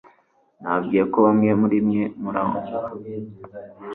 [0.59, 2.73] Nababwiye ko bamwe muri mwe murangwa